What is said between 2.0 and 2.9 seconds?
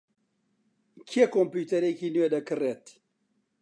نوێ دەکڕیت؟